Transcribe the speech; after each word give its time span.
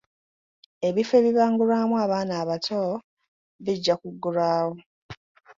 Ebifo 0.87 1.13
ebibangulirwamu 1.19 1.95
abaana 2.05 2.33
abato 2.41 2.81
bijja 3.63 3.95
kuggulwawo. 4.01 4.73